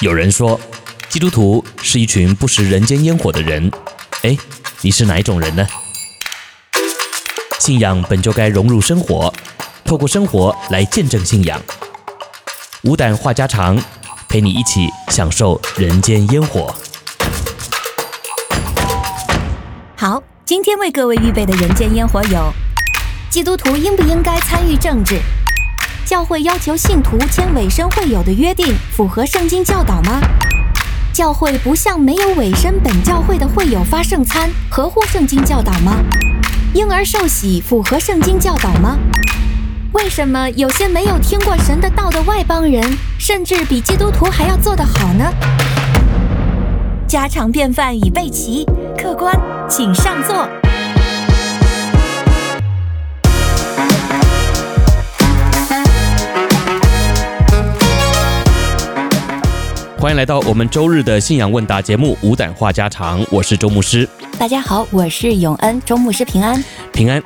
[0.00, 0.60] 有人说，
[1.08, 3.70] 基督徒是一群不食人间烟火的人。
[4.22, 4.36] 哎，
[4.80, 5.64] 你是哪一种人呢？
[7.60, 9.32] 信仰本就该融入生活，
[9.84, 11.62] 透过生活来见证信仰。
[12.82, 13.80] 无胆话家常，
[14.28, 16.74] 陪你一起享受人间烟火。
[19.96, 22.52] 好，今天为各位预备的人间烟火有：
[23.30, 25.20] 基督徒应不应该参与政治？
[26.04, 30.20] 教会要求信徒签委身会友的约定，符合圣经教导吗？
[31.14, 35.96] 教会不向没有委身本教会的会友发圣餐，合乎圣经教导吗？
[36.74, 38.98] 婴儿受洗符合圣经教导吗？
[39.92, 42.82] 为什么有些没有听过神的道的外邦人，
[43.18, 45.24] 甚至比基督徒还要做得好呢？
[47.08, 48.66] 家常便饭已备齐，
[48.98, 49.34] 客官
[49.70, 50.46] 请上座。
[60.04, 64.06] 欢迎来到我们周日的信仰问答节目《无胆话家常》，我是周牧师。
[64.38, 67.22] 大家好，我是永恩，周牧师平安，平安。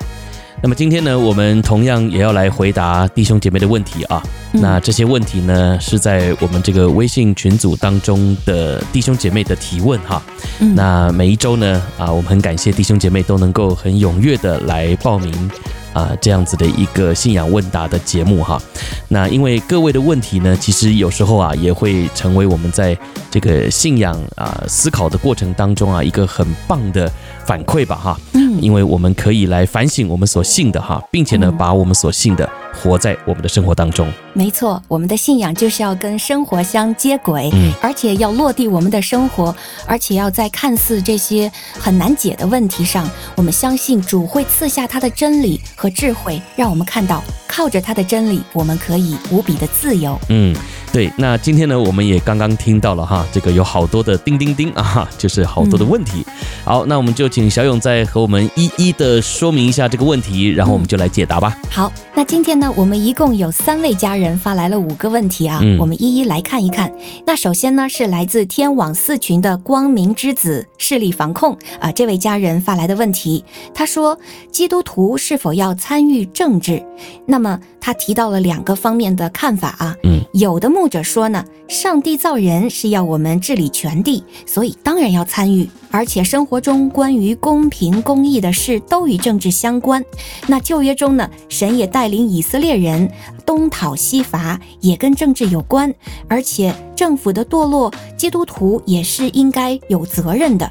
[0.62, 4.23] 那么今天呢，我们同样也要来回答弟兄姐妹的问题啊。
[4.53, 10.23] 嗯、那这些问题呢，是在我们这个微信群组当中的弟兄姐妹的提问哈。
[10.61, 15.51] 嗯、那每一周呢，啊，我们很感谢弟兄姐妹都能够很踊跃的来报名。
[15.92, 18.61] 啊，这样子的一个信仰问答的节目哈，
[19.08, 22.97] 那因为各位的问题呢，其实有时候啊，也会成为我们在
[23.30, 27.11] 这个信仰啊思考的过程当中啊，一个很棒的
[27.45, 28.20] 反馈吧哈。
[28.34, 32.48] 嗯，因为我们可以来反省我们所信的哈，并且呢，把我们所信的
[32.83, 34.11] 活在我们的生活当中。
[34.33, 39.55] 没错，我们的信仰就是要跟生活相接轨，嗯，而且要落地我们的生活，
[39.87, 50.19] 而且要在看似这些很难解的问题上，我们相信主会赐下他的真理和智慧，让我们看到靠着他的真理，我们可以无比的自由。
[50.29, 50.55] 嗯。
[50.99, 56.25] 对，那今天呢，我们也刚刚听到了哈，这个有好多的叮叮叮啊，就是好多的问题。
[56.27, 61.57] 嗯、好，那我们就请小勇再和我们一一的说明一下这个问题，然后我们就来解答吧。
[61.70, 66.92] 好，那今天呢，我们一共有三位家人发来了五个问题啊，嗯、我们一一来看一看。
[67.25, 74.19] 那首先呢，是来自天网四群的光明之子视力防控啊，这位家人发来的问题，他说：
[74.51, 76.85] 基督徒是否要参与政治？
[77.25, 80.69] 那么他提到了两个方面的看法啊，嗯，有的。
[80.69, 85.68] 牧或者说呢，上帝造人是要我们治理全地，所以当然要参与。
[85.90, 90.02] 而且生活中关于公平公义的事都与政治相关。
[90.46, 93.11] 那旧约中呢，神也带领以色列人
[93.45, 95.95] 东讨西伐，也跟政治有关。
[96.27, 100.70] 而且政府的堕落，基督徒也是应该有责任的。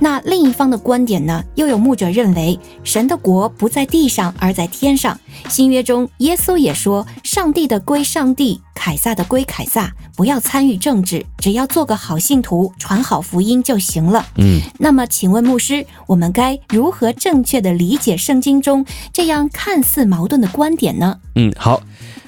[0.00, 5.18] 那另一方的观点呢，又有牧者认为，神的国不在地上，而在天上。
[5.48, 14.26] 新约中，耶稣也说，上帝的归上帝，凯撒的归凯撒，不要参与政治，只要做个好信徒，传好福音就行了。
[14.36, 14.60] 嗯。
[14.78, 21.18] 那么，请问牧师，我们该如何正确的理解圣经中这样看似矛盾的观点呢？
[21.34, 21.82] 嗯，好，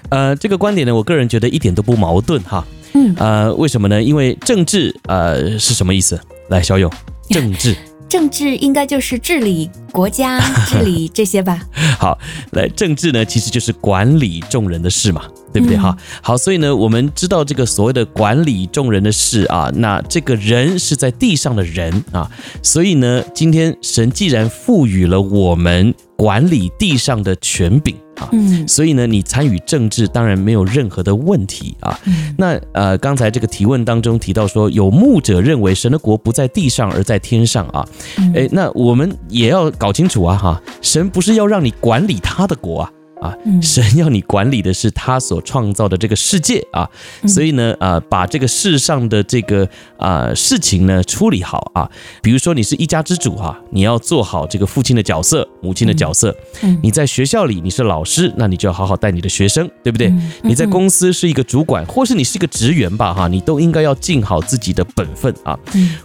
[0.08, 2.64] 呃，这个观点呢，我个人觉得一点都不矛盾哈。
[2.94, 4.02] 嗯，呃，为什么呢？
[4.02, 6.18] 因为政治，呃，是什么意思？
[6.48, 6.90] 来，小勇，
[7.28, 7.76] 政治，
[8.08, 11.60] 政治应该就是治理国家、 治理这些吧？
[11.98, 12.18] 好，
[12.52, 15.24] 来，政治呢，其实就是管理众人的事嘛。
[15.52, 15.96] 对不对哈？
[16.22, 22.30] 好，所以呢，我们知道这个所谓的管理众人的事啊，那这个人是在地上的人啊，
[22.62, 31.98] 所以呢，今天神既然赋予了我们管理地上的权柄啊，嗯，所以呢，你参与政治当然没有任何的问题啊。
[32.36, 37.86] 那呃，刚才这个提问当中提到说，有牧者认为神的国不在地上而在天上啊，
[38.34, 42.90] 诶，那我们也要搞清楚啊哈，神不是要让你管理他的国啊。
[43.20, 46.88] 啊，神要你管理的是他所创造的这个世界啊，
[47.26, 49.66] 所以呢，啊，把这个世上的这个
[49.96, 51.90] 啊事情呢处理好啊。
[52.20, 56.36] 比如说，你是一家之主哈，你要做好这个父亲的角色、母亲的角色。
[56.82, 60.12] 你在学校里你是老师，那你就要好好带你的学生，对不对？
[60.42, 65.58] 你在公司是一个主管，或是你是一个职员吧哈，你都应该要尽好自己的本分啊。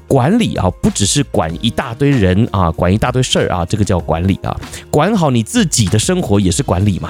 [0.07, 4.57] 管理啊，不只是管一大堆人啊，管一大堆事儿啊，这个叫管理啊。
[4.89, 7.00] 管好你自己的生活也是管理。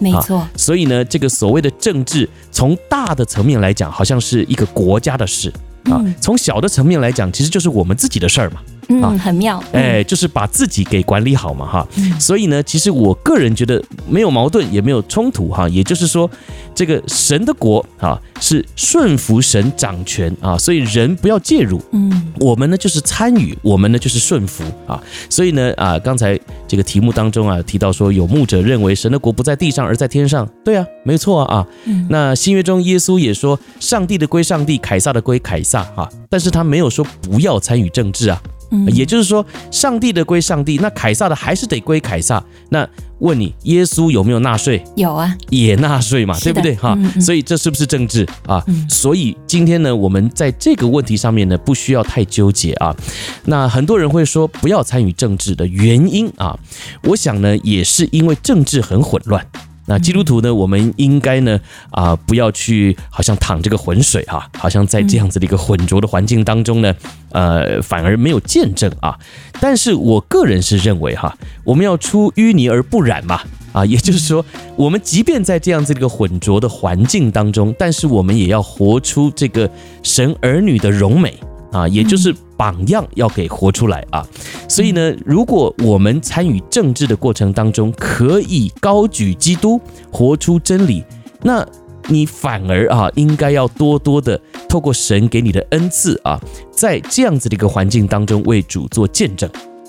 [0.00, 0.50] 嘛，没错、啊。
[0.56, 5.52] 所以呢，这个所谓的政治，从大的层面来讲，好像是一个国家的事
[5.84, 8.60] 啊；从小的层面来讲，其实就是我们自己的事儿嘛。
[8.90, 9.62] 嗯，很妙。
[9.72, 11.88] 哎，就是把自己给管理好嘛，哈。
[12.18, 15.68] 所以呢，其实我个人觉得没有矛盾，也没有冲突，哈。
[15.68, 16.28] 也就是说，
[16.74, 21.80] 这个神的国啊，是顺服神掌权啊，所以人不要介入。
[21.92, 25.00] 嗯，我们呢就是参与，我们呢就是顺服啊。
[25.28, 30.48] 所以呢，啊，刚才这个题目当中啊提到说，有牧者认为神的国不在地上而在天上。
[30.64, 31.66] 对啊，没错啊啊。
[32.08, 36.08] 那新约中耶稣也说，上帝的归上帝，凯撒的归凯撒啊。
[36.28, 38.40] 但是他没有说不要参与政治啊。
[38.88, 42.42] 也就是说，上帝的归上帝，那凯撒的还是得归凯撒。
[42.68, 42.88] 那
[43.18, 44.82] 问你，耶稣有没有纳税？
[44.96, 46.74] 有啊，也纳税嘛，对不对？
[46.76, 48.64] 哈，所以这是不是政治啊？
[48.88, 52.96] 所以今天呢，我们在这个问题上面呢，不需要太纠结啊。
[53.44, 56.58] 那很多人会说不要参与政治的原因啊，
[57.02, 59.46] 我想呢，也是因为政治很混乱。
[59.90, 61.58] 那基督徒呢，我们应该呢
[61.90, 66.94] 啊，不要去好像淌这个浑水哈，好像在这样子的一个浑浊的环境当中呢，
[67.32, 69.18] 呃，反而没有见证啊。
[69.60, 73.40] 但是我个人是认为哈，我们要出淤泥而不染嘛
[73.72, 74.46] 啊，也就是说，
[74.76, 79.68] 我们即便在这样子的一个浑浊的环境当中，但是我们也要活出这个
[80.04, 81.34] 神儿女的荣美。
[81.72, 84.26] 啊，也就是榜样要给活出来啊，
[84.68, 89.80] 所以呢，如果我们参与政治的过程当中，可以高举基督，
[90.10, 91.04] 活出真理，
[91.42, 91.66] 那
[92.08, 96.40] 你反而啊，应该要多多的透过神给你的恩赐啊，
[96.70, 99.48] 在这样子的一个环境当中为主做见证。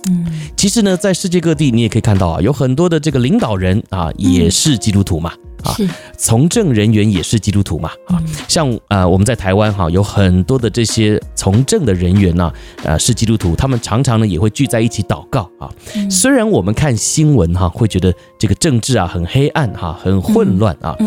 [0.09, 0.25] 嗯，
[0.57, 5.31] 其实呢，在世界各地你也可以看到啊，有很多的这个领导人啊，也是基督徒嘛。
[5.63, 5.75] 啊，
[6.17, 7.89] 从政人员也是基督徒嘛？
[8.07, 12.51] 啊，像呃，我们在台湾哈，有很多的这些从政的人员呢，
[12.83, 15.69] 呃，是基督徒，他们常常呢也会聚在一起祷告啊。
[16.09, 20.97] 虽然我们看新闻哈，会觉得这个政治啊很黑暗哈，很混乱啊，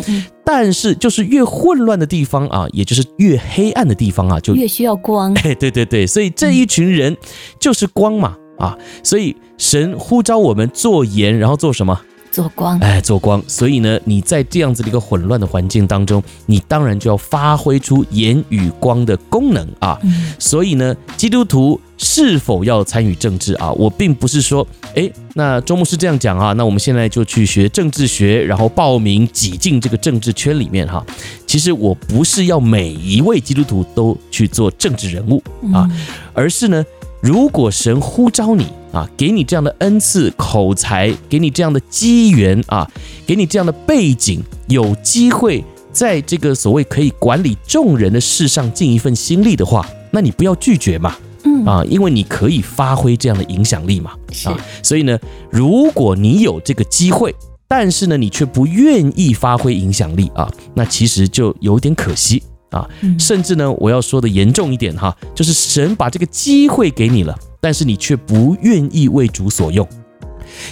[0.45, 5.33] 但是就是越混乱的地方啊，也就是越黑暗的地方啊，就越需要光。
[5.45, 7.17] 哎，对对对，所以这一群人
[7.59, 12.01] 就是光嘛啊，所以神呼召我们做盐，然后做什么？
[12.35, 13.41] 做光，哎，做光。
[13.47, 19.97] 所以呢，你在这样子的一个混乱的环境当中，你当然就要发挥出言与光的功能啊。
[20.03, 23.71] 嗯、所以呢，基督徒是否要参与政治啊？
[23.75, 24.67] 我并不是说，
[24.97, 31.07] 哎，那周牧师这样讲啊，那我们现在就去学政治学，然后报名挤进这个政治圈里面哈、啊。
[31.47, 35.41] 其实我不是要每一位基督徒都去做政治人物
[35.73, 35.91] 啊，嗯、
[36.33, 36.85] 而是呢。
[37.25, 42.87] 如果神呼召你啊，给你这样的恩赐、口才，给你这样的机缘啊，
[43.27, 54.11] 给你这样的背景，有机会在这个所谓可以管理众人的事上尽一份心力的话，那你不要拒绝嘛，嗯啊，因为你可以发挥这样的影响力嘛，
[54.45, 55.19] 啊，所以呢，
[55.51, 57.35] 如果你有这个机会，
[57.67, 62.43] 但是呢，你却不愿意发挥影响力啊，那其实就有点可惜。
[62.75, 62.89] 啊，
[63.19, 69.87] 甚至呢，我要说的严重一点哈，就是神把这个机会给你了，但是你却不愿意为主所用。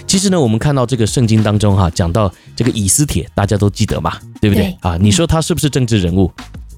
[0.05, 4.65] 其实呢，我们看到这个圣经当中哈，讲到这个以斯帖，大家都记得嘛，对不对？
[4.65, 6.31] 对啊，你说他是不是政治人物？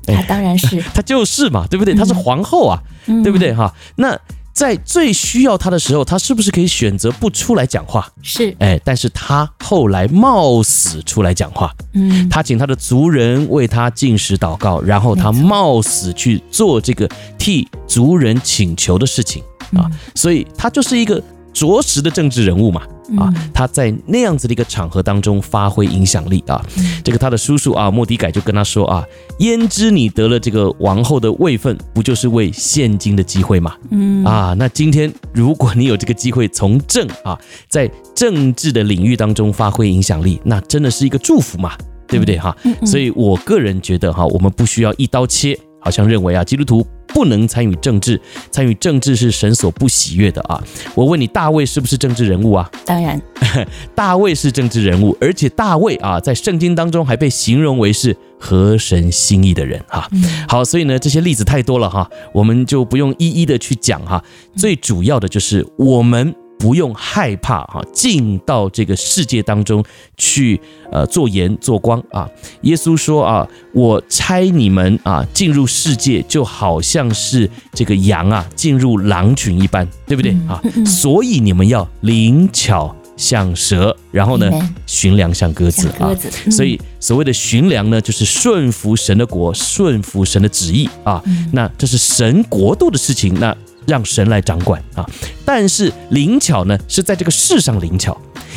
[0.05, 1.95] 他当然是， 他就是嘛，对不对？
[1.95, 3.53] 他是皇后啊，嗯、对不对？
[3.53, 4.17] 哈，那。
[4.55, 8.09] 在最需要他的时候，他是不是可以选择不出来讲话？
[8.23, 11.69] 是，哎，但是他后来冒死出来讲话。
[11.93, 17.05] 嗯，他请他的族人为他进食祷告，然后他冒死去做这个
[17.37, 19.43] 替族人请求的事情
[19.75, 21.21] 啊，所以他就是一个
[21.55, 22.83] 着实的政治人物嘛。
[23.19, 26.59] 啊，他在那样子的一个场合当中发挥影响力啊，
[27.03, 29.05] 这个他的叔叔啊，莫迪改就跟他说啊，
[29.37, 33.75] 焉知你得了这个王后的位分，不就是为现今的机会吗？
[33.91, 41.73] 嗯啊，那今天如果你有这个机会从政啊，在政治的领域当中发挥影响力，那真的是一个祝福嘛，
[42.07, 42.57] 对不对哈？
[42.87, 45.55] 所以我个人觉得哈，我们不需要一刀切。
[45.85, 48.19] 好像认为啊，基督徒不能参与政治，
[48.51, 50.61] 参与政治是神所不喜悦的啊。
[50.93, 52.69] 我问你，大卫是不是政治人物啊？
[52.85, 53.21] 当然，
[53.95, 60.07] 大卫是政治人物，而且大卫啊，在圣经当中还被形容为是合神心意的人啊。
[60.47, 64.23] 好，所以呢，这些例子太多了哈，我们就不用一一的去讲哈。
[64.55, 66.35] 最主要的就是我们。
[66.57, 69.83] 不用害怕哈，进到这个世界当中
[70.17, 70.59] 去，
[70.91, 72.27] 呃，做盐做光啊。
[72.61, 80.61] 耶稣说啊，我差你们啊进入世界，就好像是这个羊啊进入狼群一般，对不对啊？
[80.85, 84.49] 所以你们要灵巧像蛇，然后呢，
[84.87, 86.09] 驯良像鸽子啊。
[86.49, 91.21] 所以所谓的驯良呢，就是顺服神的国，顺服神的旨意啊。
[91.51, 93.55] 那这是神国度的事情，那。
[93.87, 95.05] 让神来掌管啊！
[95.45, 98.15] 但是灵巧呢，是在这个世上灵巧，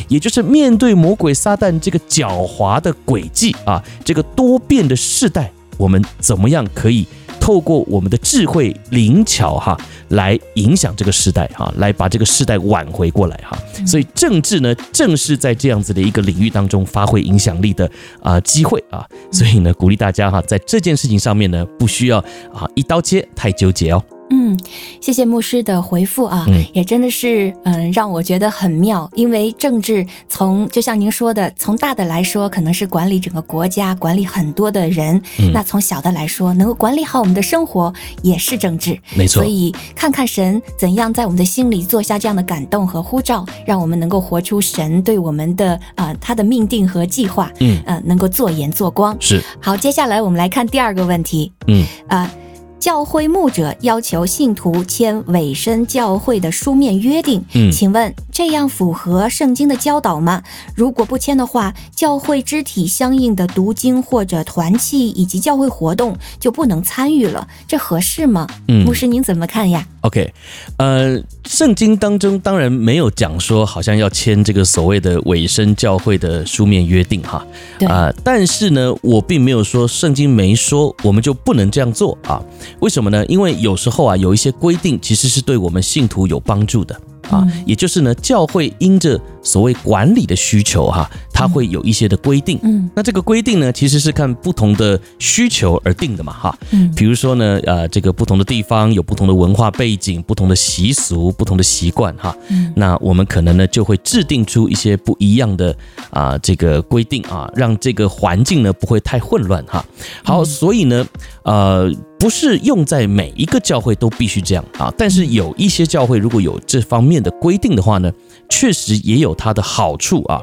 [0.08, 7.06] 也就是面对魔鬼撒旦这个狡猾的诡计啊，这个多变的世代，我们怎么样可以
[7.40, 13.56] 透过我们的智慧灵巧哈，来影响这个时代哈，来把这个时代挽回过来哈。
[13.87, 17.90] 所以政治呢，正是在这样子的一个领域当中发挥影响力的
[18.23, 19.06] 啊、机会啊。
[19.30, 22.18] 所以呢，鼓励大家哈，在这件事情上面呢，不需要
[22.52, 24.02] 啊一刀切，太纠结哦。
[24.30, 24.58] 嗯，
[25.00, 37.92] 谢谢牧师的回复啊，嗯、也真的是嗯、呃、让我觉得很妙，因为政治从就像您说的，从大的来说可能是管理整个国家，管理很多的人，嗯、那从小的来说，能够管理好我们的生活
[38.23, 39.42] 也是政治，没错。
[39.42, 49.16] 所以看看神怎样在我们的心里做下这样的感动和呼召，让我们能够活出神对我们的啊、呃、他的命定和计划，嗯呃能够做盐做光。
[49.20, 49.42] 是。
[49.61, 52.20] 好，接下来我们来看第二个问题，嗯啊。
[52.23, 52.30] 呃
[52.78, 60.42] 教会牧者要求信徒签委身教会的书面约定，嗯，请问这样符合圣经的教导吗？
[60.76, 68.47] 如果不签的话，教会肢体相应的读经或者团契以及教会活动就不能参与了，这合适吗？
[68.68, 70.32] 嗯，牧师您怎么看呀？OK，
[70.76, 77.44] 呃，圣经当中当然没有讲说好像要签这个所谓的委身教会的书面约定哈，
[77.76, 82.40] 对啊，呃，但是呢，我并没有说圣经没说我们就不能这样做啊。
[82.81, 83.25] 为什么呢？
[83.27, 87.01] 因为有时候啊，有一些规定其实是对我们信徒有帮助的。
[87.30, 92.58] 啊，也就是呢，教会因着所谓管理的需求哈，它会有一些的规定。
[92.62, 96.58] 嗯，那这个规定呢，其实是看不同的需求而定的嘛，哈。
[96.70, 102.37] 嗯，比如说呢，呃，这个不同的地方有不同的文化背景、不同的习俗、不同的习惯，哈。
[102.49, 105.76] 嗯，那我们可能呢就会制定出一些不一样的
[106.11, 109.85] 啊这个规定啊，让这个环境呢不会太混乱哈。
[110.23, 111.06] 好，所以呢，
[111.42, 111.92] 呃。
[112.20, 118.13] 不是用在每一个教会都必须这样啊，但是有一些教会如果有这方面的规定的话呢，
[118.49, 120.41] 确实也有它的好处啊。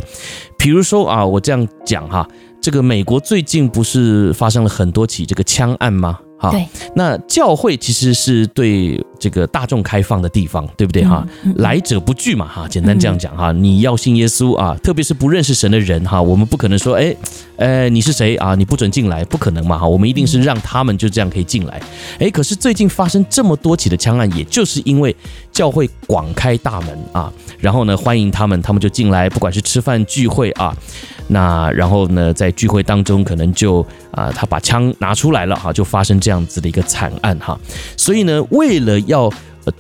[0.58, 2.28] 比如说啊，我这样讲哈，
[2.62, 6.20] 这个美国最近不是发生了很多起这个枪案吗？
[6.38, 6.52] 哈，
[6.96, 11.28] 那教会其实是对这个大众开放的地方，对不对哈？
[11.56, 17.16] 来者不拒嘛哈，简单这样讲哈，你要信耶稣啊，特别是不认识神的人哈，我们不可能说哎，
[17.56, 18.54] 呃，你是谁啊？
[18.54, 21.82] 你不准进来，不可能嘛哈，我们一定是让他们就这样可以进来。
[22.20, 25.16] 哎，可是最近发生这么多起的枪案，也就是因为
[25.52, 30.72] 教会广开大门啊，然后呢，欢迎他们，他们就进来，不管是吃饭聚会啊。
[31.28, 37.60] 那然后呢，在聚会当中，可能就啊、呃，他把枪拿出来了哈，就发生这样子的一个惨案哈。
[37.98, 39.30] 所以呢，为了要要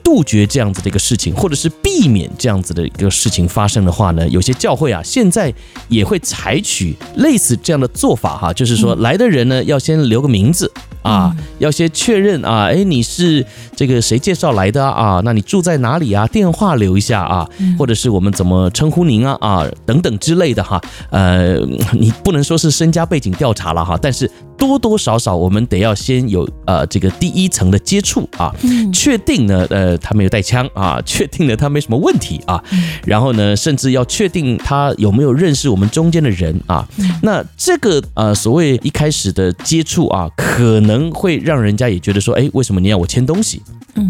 [0.04, 5.54] 杜绝这样子的一个事情，或者是避免这样子的一个事情发生的话呢，有些教会啊，现在
[5.88, 10.72] 也会采取类似这样的做法哈，就是说来的人呢，要先留个名字。
[11.06, 15.22] 啊，要先确认啊，哎，你是这个谁介绍来的啊？
[15.24, 16.25] 那你住在哪里啊？
[16.25, 19.38] 电话留一下啊，或者是我们怎么称呼您啊？
[19.39, 20.82] 啊，等等之类的哈。
[21.12, 21.58] 呃，
[21.94, 24.27] 你不能说是身家背景调查了哈，但是
[24.58, 28.51] 多多少少我们得要先有呃这个第一层的接触啊，
[28.92, 32.63] 确定呢，呃，他没有带枪啊， 确定了他没什么问题啊，
[33.05, 36.88] 然后呢，甚至要确定他有没有认识我们中间的人啊。
[37.24, 41.12] 那这个呃所谓一开始的接触啊，可能。
[41.12, 43.62] 会让人家也觉得说，哎，为什么你要我签东西？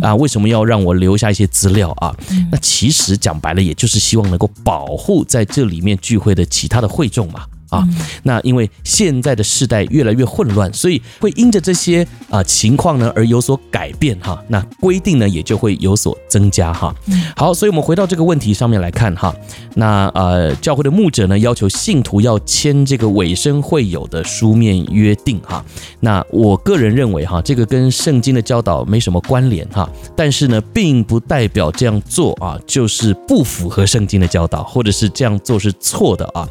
[0.02, 2.14] 啊，为什么要让我留下一些资料啊？
[2.52, 7.46] 那其实讲白了，也就是希望能够保护在这里面聚会的其他的会众嘛。
[7.76, 7.88] 啊，
[8.24, 14.42] 那因为现在的世代越来越混乱，所以会因着这些啊情况呢而有所改变哈。
[14.48, 16.96] 那规定呢也就会有所增加哈。
[17.36, 19.36] 好，所以我们回到这个问题上面来看哈。
[19.76, 25.64] 那呃，教会的牧者呢要求信徒要签这个委身会友的书面约定哈。
[26.00, 29.90] 那我个人认为哈，这个跟圣经的教导没什么关联哈。
[30.16, 36.48] 但是呢，并不代表这样做啊就是不符合圣经的教导，或者是这样做是错的啊。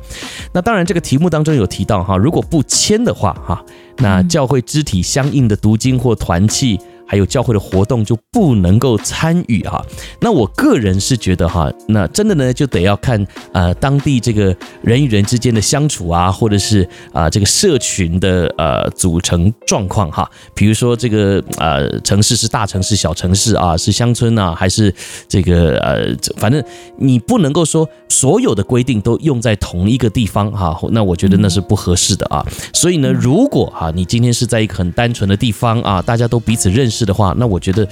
[0.53, 1.14] 那当然这个题。
[1.15, 3.65] 题目当中有提到哈，如果不签的话哈，
[3.99, 6.77] 那教会肢体相应的读经或团契。
[7.07, 9.85] 还有教会的活动就不能够参与哈，
[10.21, 24.93] 那我个人是觉得哈，那真的呢就得要看呃当地这个人与人之间的相处啊，或者是啊这个社群的呃组成状况哈，比如说这个呃城市是大城市、小城市啊，是乡村啊，还是
[25.29, 26.07] 这个呃
[26.39, 26.65] 反正
[26.97, 32.45] 你不能够说所有的规定都用在同一个地方哈，那我觉得那是不合适的啊。
[32.73, 36.94] 所以呢，如果哈你今天是在一个很单纯的地方啊，大家都彼此认识。
[36.95, 37.89] 是的话，那我觉得，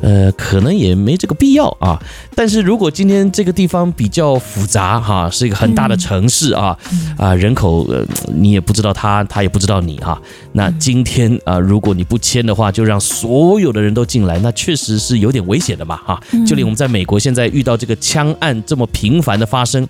[0.00, 2.00] 呃，可能也没这个必要啊。
[2.34, 6.76] 但是如果今天这个地方比较复杂哈，是一个很大的城市啊，
[7.18, 8.02] 啊，人口呃，
[8.34, 10.20] 你也不知道他，他也不知道你哈。
[10.52, 16.18] 那今天啊，如果你不签的话，就让所有的人都进来，那确实是有点危险的嘛哈。
[16.46, 19.86] 就连我们在美国现在遇到这个枪案这么频繁的发生，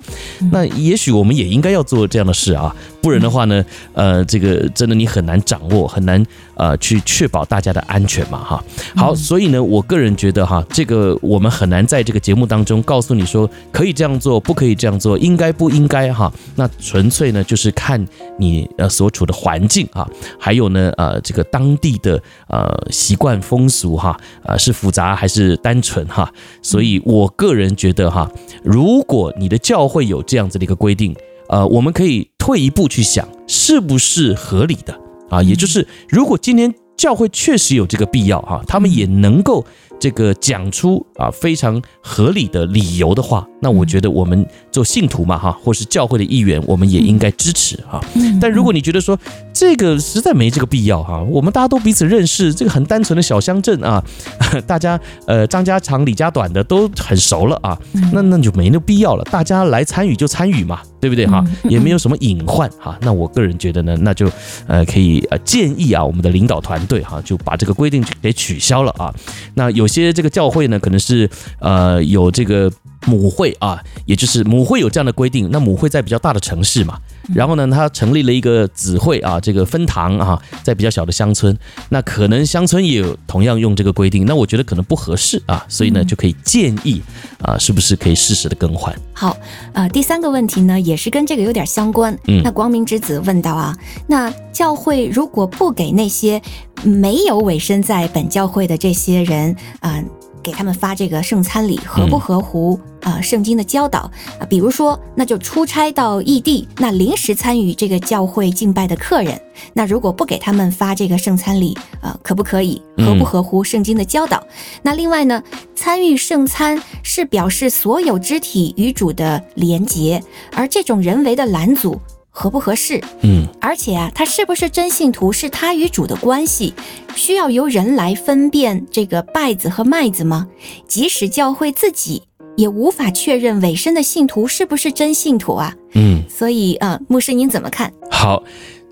[0.50, 2.74] 那也许我们也应该要做这样的事啊。
[3.06, 6.20] 不然的话呢，呃，这个真的你很难掌握，很难
[6.56, 8.64] 呃去确保大家的安全嘛哈。
[8.96, 16.32] 好，所以呢，我个人觉得哈，这个我们很难在这个节目当中告诉你说可以这样做，不可以这样做，应该不应该哈。
[16.56, 18.04] 那纯粹呢就是看
[18.40, 20.04] 你呃所处的环境啊，
[20.36, 26.28] 还有呢呃这个当地的呃习惯风俗哈，呃是复杂还是单纯哈。
[26.60, 28.28] 所以我个人觉得哈，
[28.64, 31.14] 如果你的教会有这样子的一个规定，
[31.48, 34.98] 呃，我们可以退一步去想，是不是合理的
[35.28, 35.42] 啊？
[35.42, 39.64] 也就是，如果今天教会确实有这个必要哈，他们也能够。
[39.98, 47.98] 这个讲出啊非常合理的理由的话，那我觉得我们做信徒嘛哈，或是教会的一员，我们也应该支持哈。
[48.38, 49.18] 但如果你觉得说
[49.52, 54.04] 这个实在没这个必要哈，我们大家都彼此认识，这个很单纯的小乡镇啊，
[54.68, 57.78] 大家呃张家长李家短的都很熟了啊，
[58.12, 61.42] 那那就没那必要了，大家来参与就参与嘛，对不对哈？
[61.64, 62.98] 也没有什么隐患哈。
[63.00, 64.30] 那我个人觉得呢，那就
[64.66, 69.10] 呃可以呃建议啊，我们的领导团队哈就把这个规定给取消了啊。
[69.54, 69.86] 那有。
[69.86, 72.68] 有些这个教会呢，可能是呃有这个
[73.06, 75.48] 母会啊，也就是母会有这样的规定。
[75.50, 76.98] 那母会在比较大的城市嘛，
[77.34, 81.56] 然后呢，他成立了一个子会啊，这个分堂啊，在比较小的乡村，
[81.88, 84.26] 那可能乡村也有同样用这个规定。
[84.26, 87.00] 那我觉得可能不合适啊，所以呢，就可以建议
[87.40, 88.94] 啊，是不是可以适时的更换？
[89.14, 89.36] 好，
[89.72, 92.16] 呃，第三个问题呢，也是跟这个有点相关。
[92.26, 96.42] 嗯，那光明之子问到啊，那教会如果不给那些
[96.82, 99.92] 没有委身在本教会的这些人啊。
[99.92, 100.04] 呃
[100.46, 104.46] 给他们发这个圣餐礼合不合乎啊圣经的教导啊？
[104.48, 109.40] 比如说，那就出差到异地，那临时参与这个教会敬拜的客人，
[109.72, 112.80] 那如果不给他们发这个圣餐礼啊，可不可以？
[112.98, 114.40] 合不合乎圣经的教导？
[114.82, 115.42] 那另外呢，
[115.74, 120.22] 参与圣餐是表示所有肢体与主的连结，
[120.52, 122.00] 而这种人为的拦阻。
[122.38, 123.02] 合不合适？
[123.22, 126.74] 嗯，而且啊，他是不是真信徒，是他与主的关系，
[127.14, 130.46] 需要由人来分辨这个稗子和麦子吗？
[130.86, 132.22] 即使教会自己
[132.54, 135.74] 也无法确认委身的信徒是不是真信徒啊？
[135.94, 137.90] 嗯，所以啊，牧师您怎么看？
[138.10, 138.44] 好。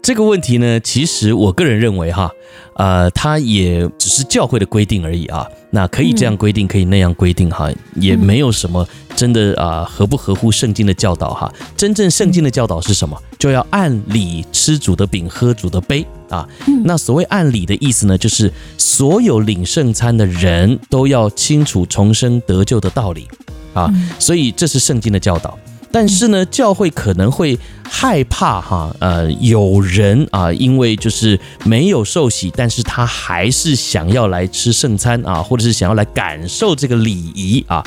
[0.03, 2.31] 这个问题呢，其实我个人认为哈，
[2.77, 5.47] 呃，它也只是教会的规定而已啊。
[5.71, 8.87] 那可以这样规定，可以那样规定哈，也没有什么
[9.17, 11.53] 真的啊合不合乎圣经的教导哈。
[11.77, 13.21] 真正圣经的教导是什么？
[13.39, 16.49] 就要按理吃主的饼，喝主的杯啊。
[16.85, 23.29] 那所谓按理的意思呢，就是所有领圣餐的人都要清楚重生得救的道理
[23.73, 23.93] 啊。
[24.19, 25.59] 所以这是圣经的教导。
[25.95, 37.81] 但是呢，教会可能会害怕哈，呃，有人啊，因为就是没有受洗，但是他还是想要来吃圣餐啊，或者是想要来感受这个礼仪啊。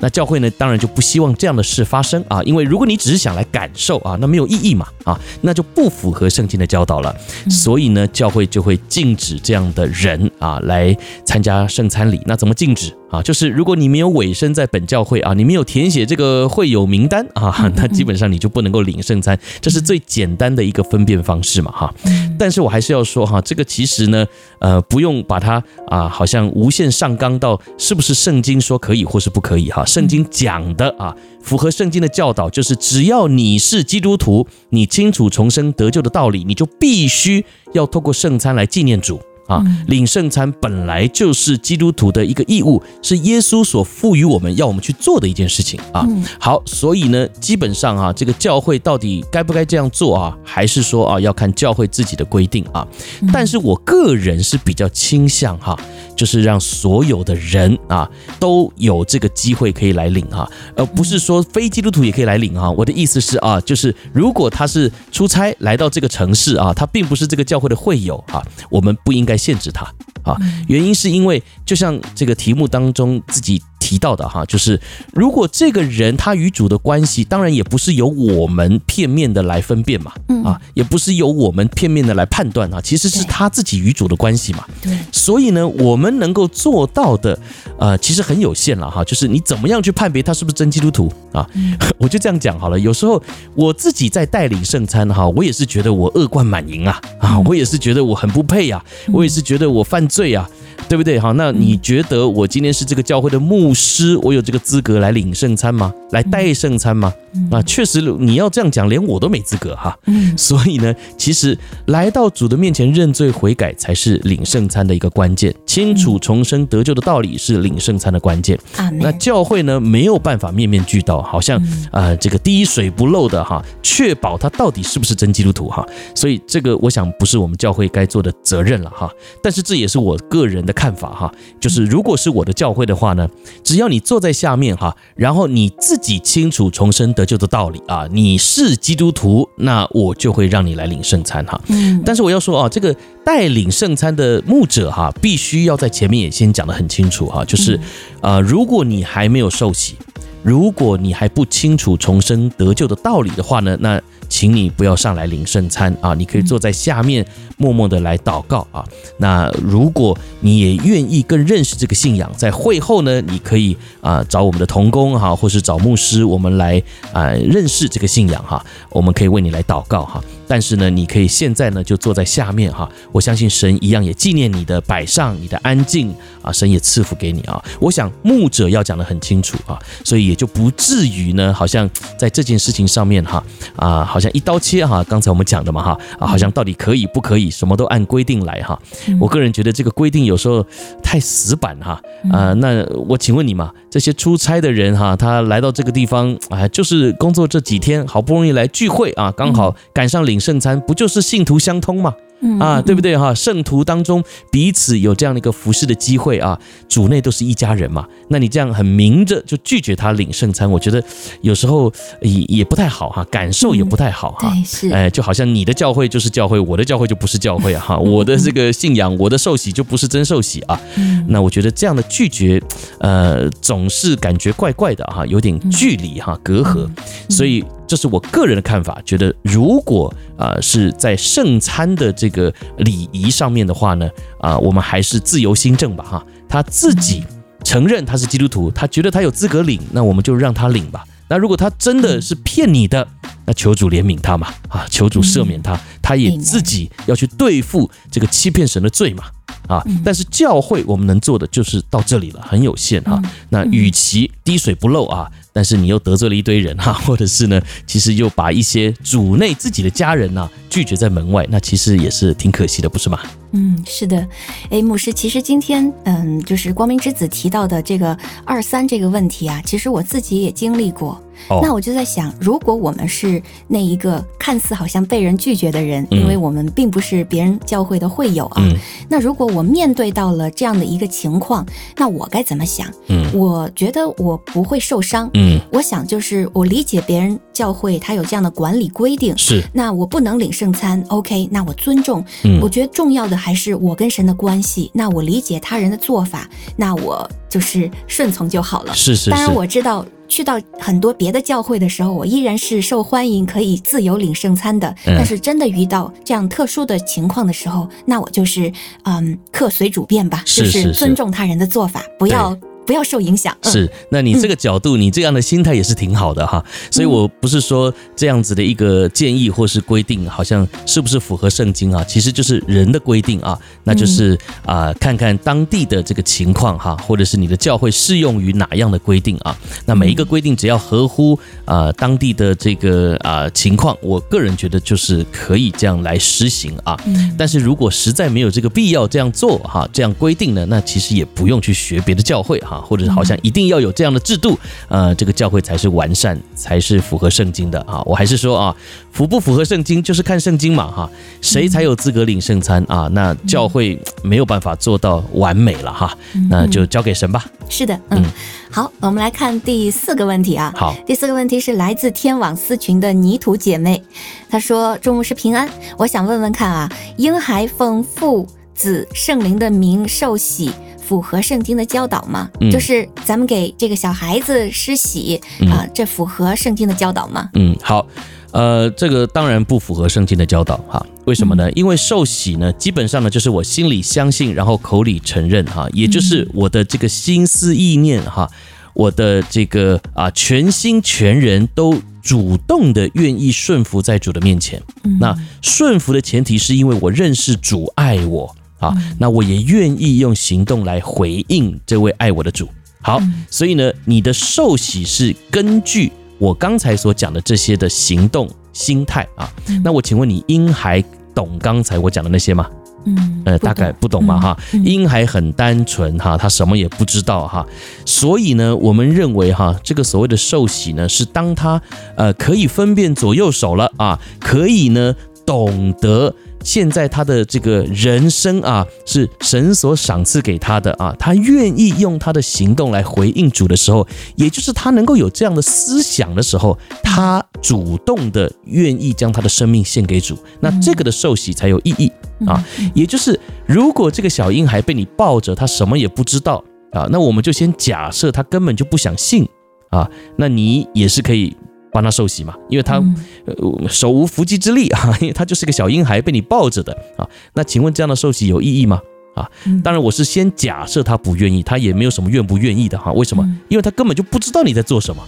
[0.00, 7.14] 那教会呢，当然就不希望这样的事发生啊，因为如果你只是想来感受啊，那没有意义嘛啊，那就不符合圣经的教导了。
[7.48, 12.20] 所以呢，教会就会禁止这样的人啊来参加圣餐礼。
[12.26, 13.22] 那怎么禁止啊？
[13.22, 17.51] 就是如果你没有委身在本教会啊，你没有填写这个会友名单啊。
[17.74, 21.94] 那基本上你就不能够领圣餐，这是最简单的一个分辨方式嘛，哈。
[22.38, 24.26] 但是我还是要说哈，这个其实呢，
[24.58, 29.84] 呃，不用把它啊，好像无限上纲到是不是圣经说可以或是不可以哈。
[29.84, 39.20] 圣经讲的啊，符合圣经的教导，就是只要你是基督徒，你清楚重生得救的道理，你就必须要透过圣餐来纪念主。
[39.52, 46.06] 啊，领圣餐本来就是基督徒的一个义务，是耶稣所赋予我们要我们去做的一件事情啊。
[46.38, 50.36] 好，所以呢，基本上啊，这个教会到底该不该这样做啊？
[50.42, 52.86] 还是说啊，要看教会自己的规定啊？
[53.32, 55.78] 但是我个人是比较倾向哈，
[56.22, 58.08] 就是让所有的人啊
[58.38, 62.70] 都有这个机会可以来领哈，而不是说非基督徒也可以来领哈。
[62.70, 69.36] 我的意思是啊，就是如果他是出差来到这个城市啊，他并不是这个教会的会友啊，我们不应该。
[69.36, 69.82] 限制他
[70.22, 70.36] 啊，
[70.68, 73.60] 原因是因为就像这个题目当中自己。
[73.92, 74.80] 提到的哈，就是
[75.12, 80.10] 如果这个人他与主的关系，当然也不是由我们片面的来分辨嘛，
[80.42, 84.64] 啊，也不是由我们片面的来判断啊，其实是他自己与主的关系嘛。
[84.80, 87.38] 对，所以呢，我们能够做到的，
[87.78, 89.04] 呃，其实很有限了哈。
[89.04, 91.46] 就是你怎么样去判别他是不是真基督徒啊？
[92.00, 92.80] 我就这样讲好了。
[92.80, 93.22] 有时候
[93.54, 100.48] 我自己在带领圣餐哈，我也是觉得我恶贯满盈啊，啊，我也是觉得我很不配啊，我也是觉得我犯罪啊。
[100.88, 101.18] 对不对？
[101.18, 105.92] 好，那你觉得我今天是这个教会的牧师，我有这个资格来领圣餐吗？
[106.10, 107.12] 来带圣餐吗？
[107.50, 109.96] 啊，确实，你要这样讲，连我都没资格哈。
[110.36, 115.54] 所以呢，其实来到主的面前认罪悔改，才是领圣餐的一个关键。
[115.64, 118.58] 清楚重生得救的道理是领圣餐的关键。
[119.00, 121.58] 那教会呢，没有办法面面俱到，好像
[121.90, 125.86] 啊、呃、这个滴水不漏的哈，确保他到底是不是真基督徒哈。
[126.14, 129.10] 所以这个我想不是我们教会该做的责任了哈。
[129.42, 133.28] 但是这也是我个人的看法哈，就是如果是我的教会的话呢，
[133.62, 141.60] 只要你坐在下面哈，然后你自己清楚重生得救的道理啊，你是基督徒，那我就会让你来领圣餐哈。
[141.68, 147.78] 嗯，但是我要说啊，这个带领圣餐的牧者哈，必须要在前面也先讲得很清楚哈，就是
[148.20, 149.96] 呃，如果你还没有受洗，
[150.42, 157.24] 如果你还不清楚重生得救的道理的话呢，那请你不要上来领圣餐啊，你可以坐在下面
[157.56, 158.84] 默默的来祷告啊。
[159.18, 170.22] 那如果你也愿意更认识这个信仰，在会后呢，你可以啊找我们的童工哈，或是找牧师，我们来啊认识这个信仰哈，我们可以为你来祷告哈。
[170.48, 177.62] 但是呢，你可以现在呢就坐在下面哈，我相信神一样也纪念你的摆上，你的安静啊，神也赐福给你啊。
[177.78, 181.86] 我想牧者要讲得很清楚啊，所以也就不至于呢，好像
[182.18, 183.44] 在这件事情上面哈
[183.76, 184.22] 啊，好。
[184.22, 188.80] 像一刀切哈，刚才我们讲的嘛哈啊，好像到底可以不可以，什么都按规定来哈。
[189.18, 190.64] 我个人觉得这个规定有时候
[191.02, 192.00] 太死板哈
[192.30, 192.52] 啊。
[192.52, 202.14] 那我请问你嘛，这些出差的人哈，他来到这个地方啊，就是工作这几天，好不容易来聚会啊，刚好赶上领圣餐，不就是信徒相通吗？
[202.58, 203.34] 啊，对不对哈？
[203.34, 208.06] 圣徒当中彼此有这样的一个服侍的机会啊，主内都是一家人嘛。
[208.28, 211.02] 那你这样很明着就拒绝他领圣餐，我觉得
[211.40, 214.50] 有时候也也不太好哈，感受也不太好哈。
[214.50, 214.90] 对，是。
[214.90, 217.96] 哎，就好像你的教会就是教会，我的教会就不是教会哈。
[217.96, 220.80] 我的这个信仰，我的受洗就不是真受洗啊。
[221.28, 222.60] 那我觉得这样的拒绝，
[222.98, 226.88] 呃，总是感觉怪怪的哈，有点距离哈，隔阂。
[227.28, 227.64] 所以。
[227.92, 234.06] 这是我个人的看法，觉得如果啊、呃、是在圣餐的这个礼仪上面的话呢，
[234.40, 237.22] 啊、呃、我们还是自由心政吧哈，他自己
[237.62, 241.04] 承认他是基督徒，他觉得他有资格领，那我们就让他领吧。
[241.28, 243.06] 那如果他真的是骗你的，
[243.44, 249.24] 那求主怜悯他嘛，啊求主赦免他，他也自己要去对付这个欺骗神的罪嘛。
[249.68, 253.22] 啊，但是教会我们能做的就是到这里了，很有限哈。
[253.50, 263.20] 那与其滴水不漏啊，但是你又得罪了一堆人哈， 或者是呢，其实又把一些主内自己的家人呐拒绝在门外，那其实也是挺可惜的，不是吗？
[263.52, 264.26] 嗯，是的。
[264.70, 271.20] 哎，牧师，其实今天嗯，就是光明之子提到的这个二三这个问题啊，其实我自己也经历过。
[271.60, 278.62] 那我就在想，如果我们是那一个看似好像被人拒绝的人，因为我们并不是别人教会的会友啊，
[279.08, 282.86] 那如果我面对到了这样的一个情况，那我该怎么想？
[283.08, 285.28] 嗯，我觉得我不会受伤。
[285.34, 289.64] 嗯，我想就是我理解别人教会他有这样的管理规定，是。
[289.72, 292.24] 那我不能领圣餐，OK，那我尊重。
[292.44, 294.90] 嗯，我觉得重要的还是我跟神的关系。
[294.94, 298.94] 那我理解他人的做法，那我就是顺从就好了。
[298.94, 299.30] 是是是。
[299.30, 300.06] 当然我知道。
[300.28, 304.94] 去到很多别的教会的时候，我依然是受欢迎，可以自由领圣餐的。
[305.04, 308.72] 但是真的遇到这样特殊的情况的时候，那我就是
[309.04, 312.56] 嗯，客随主便吧，就是尊重他人的做法，不要。
[312.86, 313.56] 不要受影响。
[313.62, 316.64] 是，那你这个角度，你这样的心态也是挺好的哈。
[316.90, 322.04] 所以我不是说这样子的一个建议或是规定，好像是不是符合圣经啊？
[322.04, 329.56] 其实就是人的规定啊，那就是啊，看看当地的这个情况哈，或者是你的教会适用于哪样的规定啊？
[329.86, 336.98] 那每一个规定只要合乎啊当地的这个啊情况，我个人觉得就是可以这样来实行啊。
[337.38, 342.71] 但是如果实在没有这个必要这样做哈，这样规定呢，那其实也不用去学别的教会哈。
[342.80, 344.58] 或者是好像一定要有这样的制度，
[344.88, 348.02] 呃，这个教会才是完善，才是符合圣经的啊。
[348.06, 348.76] 我还是说啊，
[349.10, 351.10] 符不符合圣经就是看圣经嘛哈。
[351.40, 353.08] 谁才有资格领圣餐啊？
[353.12, 356.16] 那教会没有办法做到完美了哈，
[356.48, 357.44] 那就交给神吧。
[357.68, 358.24] 是的，嗯，
[358.70, 360.72] 好，我们来看第四个问题啊。
[360.76, 364.02] 好，第四个问题是来自天网丝群的泥土姐妹，
[364.50, 370.70] 她说：“众牧师平安，我想问问看啊，婴孩奉父子圣灵的名受洗。”
[371.02, 372.48] 符合圣经的教导吗？
[372.60, 377.50] 嗯，就是咱们给这个小孩子施洗啊，这符合圣经的教导吗？
[377.54, 378.06] 嗯，好，
[378.52, 381.04] 呃，这个当然不符合圣经的教导哈。
[381.26, 381.70] 为什么呢？
[381.72, 388.48] 因为受洗呢，基本上呢就是我心里相信，然后口里承认哈，也就是我的这个心思意念哈，
[388.94, 394.80] 我的这个啊全心全人都主动的愿意顺服在主的面前。
[395.20, 398.56] 那顺服的前提是因为我认识主爱我。
[398.82, 402.68] 好，那我也愿意用行动来回应这位爱我的主。
[403.00, 409.48] 好，所以呢，你的受洗是根据我刚才所讲的这些的行动心态啊。
[409.84, 411.00] 那我请问你，婴孩
[411.32, 412.68] 懂刚才我讲的那些吗？
[413.04, 414.58] 嗯，呃，大概不懂嘛哈。
[414.84, 417.64] 婴孩很单纯哈，他什么也不知道哈。
[418.04, 421.80] 所以呢，我们认为哈，这个所谓的受洗呢，是当他
[422.16, 425.14] 呃可以分辨左右手了啊，可以呢
[425.46, 426.34] 懂得。
[426.64, 442.10] 现在他的这个人生啊，是神所赏赐给他的啊，他愿意用他的行动来回应主的时候，也就是他能够有这样的思想的时候，他主动的愿意将他的生命献给主，那这个的受洗才有意义
[442.46, 442.64] 啊。
[442.94, 449.48] 也就是如果这个小婴孩被你抱着，他什么也不知道啊，那我们就先假设他根本就不想信
[449.90, 451.56] 啊，那你也是可以。
[451.92, 452.96] 帮他受洗嘛，因为他
[453.44, 457.28] 呃手无缚鸡之力啊， 因为他就是个小婴孩被你抱着的啊。
[457.54, 459.00] 那请问这样的受洗有意义吗？
[459.34, 459.48] 啊，
[459.82, 463.12] 当然我是先假设他不愿意，他也没有什么愿不愿意的哈。
[463.12, 463.42] 为什么？
[463.68, 465.22] 因为他根本就不知道你在做什么，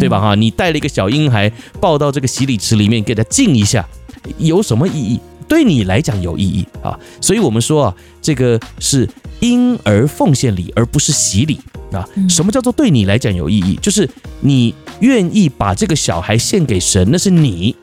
[0.00, 0.18] 对吧？
[0.20, 3.86] 哈，你带了一个小婴孩抱到这个洗礼池里面给他浸一下，
[4.38, 5.20] 有什么意义？
[5.52, 6.98] 对你来讲有意义啊。
[7.20, 9.06] 所以我们说啊，这个是
[9.40, 11.60] 婴儿奉献礼，而不是洗礼
[11.92, 12.08] 啊。
[12.26, 13.78] 什么叫做对你来讲有意义？
[13.82, 14.08] 就是
[14.40, 14.74] 你。
[15.00, 17.74] 愿意把这个小孩献给神，那是你，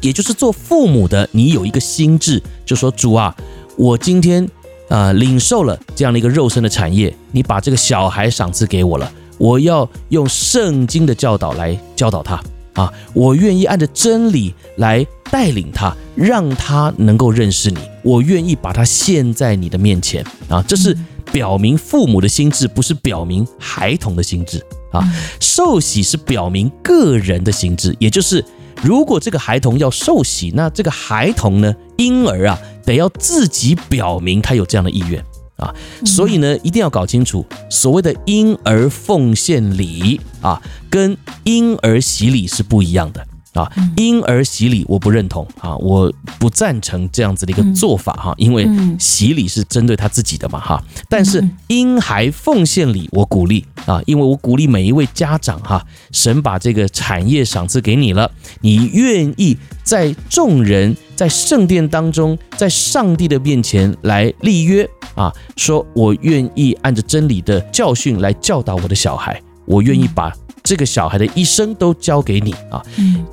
[0.00, 3.32] 也就是做父母的，你有一个心智，就说主啊，
[3.76, 4.44] 我今天
[4.88, 12.42] 啊、呃、领受了这样的一个肉身的产业，你把这个小孩赏赐给我了，我要用圣经的教导来教导他
[12.76, 20.96] 啊，我愿意按着真理来带领他，让他能够认识你，我愿意把他献在你的面前啊，这是
[21.32, 24.64] 表明父母的心智，不是表明孩童的心智。
[24.92, 25.02] 啊，
[25.40, 28.42] 受洗是表明个人的心智，也就是
[28.82, 35.22] 如果这个孩童要受洗，那这个孩童呢，婴儿啊，得要自己表明他有这样的意愿
[35.56, 43.26] 啊，所以呢，一定要搞清楚所谓的婴儿奉献礼啊，跟婴儿洗礼是不一样的。
[43.56, 50.82] 啊，婴儿洗礼我不认同啊，我不赞成这样子的一个做法哈，因为洗礼是针对他自己的嘛哈。
[51.08, 70.32] 但是婴孩奉献礼我鼓励啊，因为我鼓励每一位家长哈，神把这个产业赏赐给你了，你愿意在众人在圣殿当中，在上帝的面前来立约啊，说我愿意按着真理的教训来教导我的小孩，我愿意把。
[70.66, 72.82] 这个小孩的一生都交给你啊，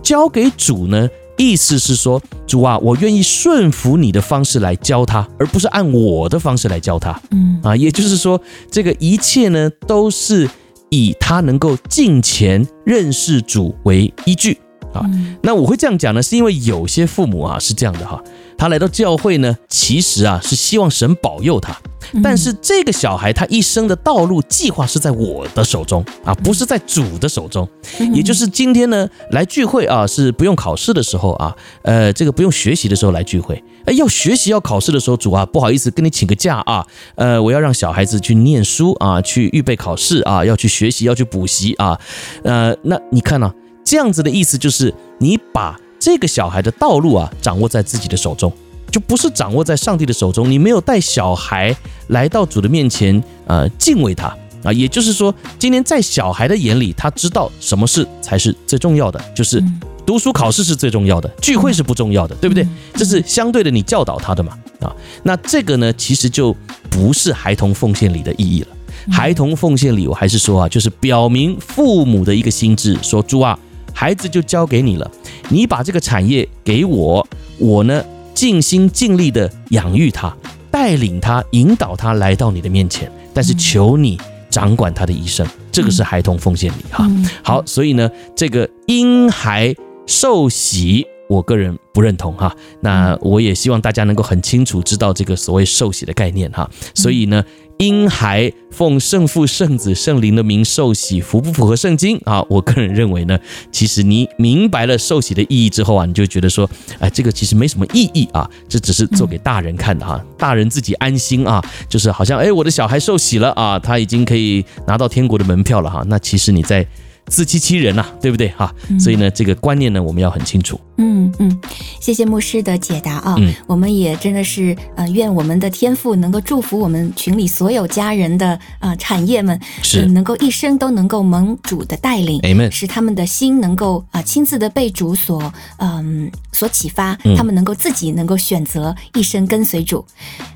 [0.03, 7.19] 交给主呢，意思是说，主啊，我愿意顺服你的方式来教他，而不是按我的方式来教他。
[7.31, 10.47] 嗯啊，也就是说，这个一切呢，都是
[10.89, 14.59] 以他能够敬前认识主为依据
[14.93, 15.03] 啊。
[15.41, 18.21] 那我会这样讲呢，是因为有些父母啊是这样的哈，
[18.57, 21.75] 他来到教会呢，其实啊是希望神保佑他。
[22.21, 27.67] 但是这个小孩他一生的道路计划是在我的手中啊，不是在主的手中。
[28.13, 33.61] 也就是今天呢，来聚会啊，是不用考试的时候啊，呃，这个不用学习的时候来聚会。
[33.85, 36.85] 哎，要学习要考试的时候，主啊，不好意思跟你请个假啊，
[37.15, 41.99] 呃，我要让小孩子去念书啊，去预备考试啊，要去学习要去补习啊，
[42.43, 43.51] 呃，那你看呢，
[43.83, 48.51] 这样子的意思就是你把这个小孩的道路啊掌握在自己的手中。
[48.91, 51.73] 就不是掌握在上帝的手中，你没有带小孩
[52.09, 54.27] 来到主的面前，呃，敬畏他
[54.63, 59.63] 啊，也就是说，今天在小孩的眼里，他知道什么事才是最重要的，就是
[60.05, 62.67] 读书考试是最重要的，聚会是不重要的，对不对？
[62.93, 66.55] 这是相对的，你教导他的嘛啊，那这个呢，其实就
[66.91, 68.67] 不是孩童奉献礼的意义了。
[69.09, 73.57] 孩童奉献礼，我还是说啊，就是表明父母的一个心智，说主啊，
[73.91, 75.11] 孩子就交给你了，
[75.49, 77.27] 你把这个产业给我，
[77.57, 78.03] 我呢，
[78.33, 80.35] 尽心尽力的养育他，
[80.71, 83.11] 带领他，引导他来到你的面前。
[83.33, 87.09] 但是求你掌管他的一生，这个是孩童奉献礼哈。
[87.43, 89.75] 好，所以呢，这个婴孩
[90.05, 92.55] 受洗，我个人不认同哈。
[92.81, 96.69] 那我也希望大家能够很清楚知道这个所谓受洗的概念哈。
[96.93, 97.43] 所以呢。
[97.79, 102.41] 婴孩奉圣父、圣子、圣灵的名受洗，符不符合圣经啊？
[102.47, 103.37] 我个人认为呢，
[103.71, 106.69] 其实你明白了受洗的意义之后啊，你就觉得说，
[106.99, 116.03] 哎，这个其实没什么意义啊，这只是做给大人看的哈，大人自己安心啊，就是好像哎，我的小孩受洗了啊，他已经可以拿到天国的门票了哈。
[116.07, 116.87] 那其实你在。
[117.27, 118.73] 自欺欺人呐、啊，对不对哈？
[118.99, 120.79] 所以呢，这个观念呢，我们要很清楚。
[120.97, 121.59] 嗯嗯，
[122.03, 123.35] 谢谢牧师的解答啊。
[123.39, 135.41] 嗯，我们也真的是呃，愿我们的天赋能够祝福我们群里所有家人的呃产业们是、呃、能够一生都能够蒙主的带领，Amen，使他们的心能够啊、呃、亲自的被主所
[135.77, 140.05] 嗯、呃、所启发，他们能够自己能够选择一生跟随主。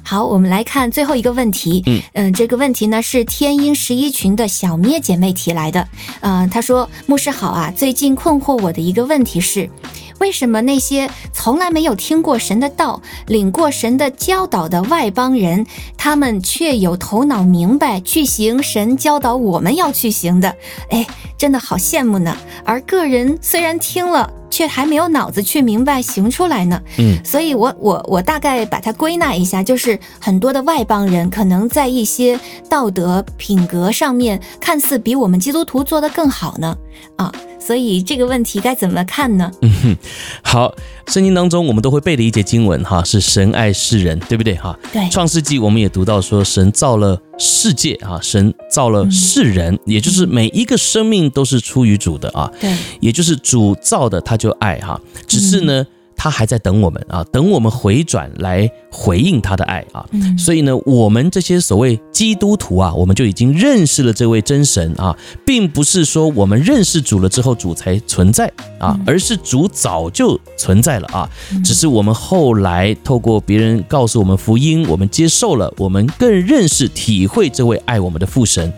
[0.04, 1.82] 好，我们来看最后一个问题。
[2.14, 5.88] 嗯这个问题呢是天鹰十一群的小咩姐妹提来的。
[6.20, 9.70] 呃，她说：“牧师好啊，最近困惑我的一个问题是，
[10.20, 15.66] 为什么那些从来没有听过神的道、领过神的教导的外邦人，
[15.98, 20.56] 他们却有头脑明白去行神教导我们要去行的？
[20.90, 21.06] 哎，
[21.38, 22.36] 真的好羡慕呢。
[22.66, 26.82] 而个人虽然听了，却还没有脑子去明白行出来呢。
[26.98, 36.78] 嗯，所以我我我大概把它归纳一下，就是很多的外邦人可能在一些道德品格上面，看似比我们基督徒做得更好呢。
[37.18, 37.32] 啊。
[37.60, 39.52] 所以这个问题该怎么看呢？
[39.62, 39.98] 嗯哼，
[40.42, 40.74] 好，
[41.08, 44.78] 圣经当中我们都会背的一节经文哈，是神爱世人，对不对哈？
[44.94, 45.10] 对。
[45.10, 52.50] 创世纪我们也读到说，神造了世界啊，神造了世人，嗯、也就是每一个生命都是出于主的啊。
[52.58, 52.74] 对。
[53.02, 55.88] 也就是主造的，他就爱哈，只是呢。
[56.18, 60.04] 嗯他还在等我们啊，等我们回转来回应他的爱啊。
[60.12, 71.30] 嗯，所以呢，我们这些所谓基督徒啊，我们就已经认识了这位真神啊，并不是说我们认识主了之后主才存在啊，而是主早就存在了啊，
[71.64, 78.74] 只是我们后来透过别人告诉我们福音，我们接受了，我们更认识体会这位爱我们的父神。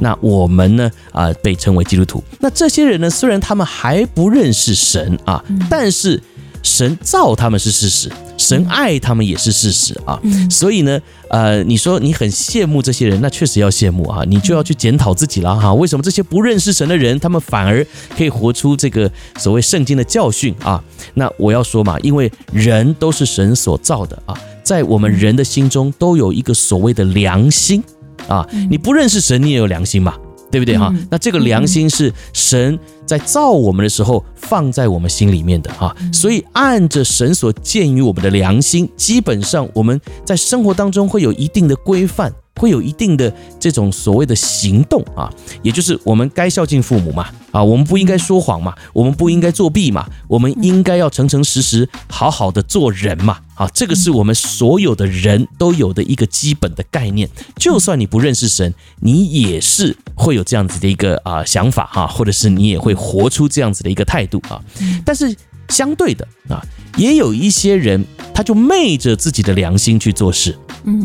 [0.00, 2.22] 那我们呢啊，被称为基督徒。
[2.38, 6.22] 那这些人呢，虽然他们还不认识神啊，但是。
[6.64, 10.18] 神造他们是事实，神爱他们也是事实啊。
[10.50, 10.98] 所以呢，
[11.28, 14.24] 呃，你说你很羡慕这些人，那确实要羡慕啊。
[14.26, 15.72] 你就要去检讨自己了哈。
[15.74, 20.82] 为什么这些不认识神的人，他们反而可以活出这个所谓圣经的教训啊？
[21.12, 27.84] 那我要说嘛，因为人都是神所造的啊，在我们人的心中都有一个所谓的良心
[28.26, 28.44] 啊。
[28.70, 30.16] 你不认识神，你也有良心嘛。
[30.54, 30.94] 对不对哈？
[31.10, 42.32] 那这个良心是神在造我们的时候放在我们心里面的哈，所以按着神所建于我们的良心，基本上我们在生活当中会有一定的规范。
[42.56, 57.28] 会有一定的这种所谓的行动啊，也就是我们该孝敬父母嘛，啊，我们不应该说谎嘛，我们不应该作弊嘛，我们应该要诚诚实实、好好的做人嘛，啊，这个是我们所有的人都有的一个基本的概念。
[57.56, 64.62] 就算你不认识神，你也是会有这样子的一个啊想法哈，或者是你也会活出这样子的一个态度啊。
[65.04, 65.34] 但是
[65.68, 66.62] 相对的啊，
[66.96, 70.56] 也有一些人，他就昧着自己的良心去做事。